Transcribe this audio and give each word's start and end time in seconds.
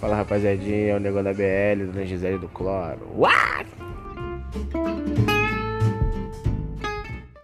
Fala 0.00 0.16
rapaziadinha, 0.16 0.92
é 0.92 0.96
o 0.96 1.00
negócio 1.00 1.24
da 1.24 1.32
BL, 1.34 1.86
Dona 1.92 2.06
Gisele 2.06 2.38
do 2.38 2.48
Cloro. 2.48 3.00
What? 3.16 3.66